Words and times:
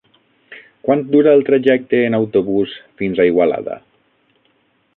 Quant 0.87 1.03
dura 1.15 1.33
el 1.39 1.43
trajecte 1.49 1.99
en 2.05 2.17
autobús 2.21 2.73
fins 3.03 3.21
a 3.25 3.29
Igualada? 3.33 3.77